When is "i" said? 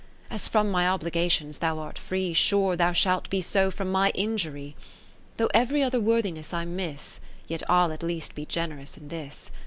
6.55-6.65